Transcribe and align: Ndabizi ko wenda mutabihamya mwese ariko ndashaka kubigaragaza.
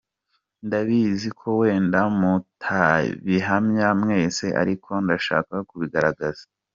Ndabizi 0.65 1.29
ko 1.39 1.47
wenda 1.61 1.99
mutabihamya 2.19 3.87
mwese 4.01 4.45
ariko 4.61 4.91
ndashaka 5.03 5.53
kubigaragaza. 5.69 6.43